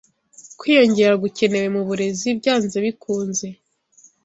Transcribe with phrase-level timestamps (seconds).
[0.59, 3.47] Kwiyongera gukenewe mu burezi byanze bikunze